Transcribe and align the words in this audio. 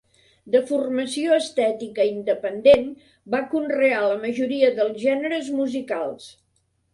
De 0.53 0.59
formació 0.69 1.35
estètica 1.41 2.05
independent, 2.11 2.87
va 3.35 3.43
conrear 3.53 4.01
la 4.07 4.17
majoria 4.25 4.71
dels 4.81 4.99
gèneres 5.05 5.53
musicals. 5.61 6.27